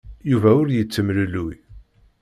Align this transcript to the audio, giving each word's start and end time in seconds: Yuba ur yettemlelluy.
Yuba 0.29 0.49
ur 0.61 0.67
yettemlelluy. 0.71 1.55